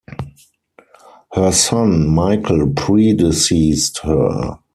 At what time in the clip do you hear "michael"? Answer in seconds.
2.09-2.73